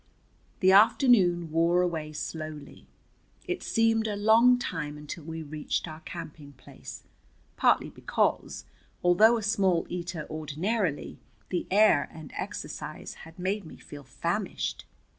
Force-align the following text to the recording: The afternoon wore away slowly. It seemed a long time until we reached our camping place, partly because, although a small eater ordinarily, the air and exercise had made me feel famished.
The 0.61 0.71
afternoon 0.71 1.51
wore 1.51 1.83
away 1.83 2.11
slowly. 2.11 2.87
It 3.45 3.61
seemed 3.61 4.07
a 4.07 4.15
long 4.15 4.57
time 4.57 4.97
until 4.97 5.23
we 5.25 5.43
reached 5.43 5.87
our 5.87 5.99
camping 5.99 6.53
place, 6.53 7.03
partly 7.55 7.91
because, 7.91 8.65
although 9.03 9.37
a 9.37 9.43
small 9.43 9.85
eater 9.89 10.25
ordinarily, 10.27 11.19
the 11.49 11.67
air 11.69 12.09
and 12.11 12.33
exercise 12.35 13.13
had 13.29 13.37
made 13.37 13.63
me 13.63 13.77
feel 13.77 14.03
famished. 14.03 14.85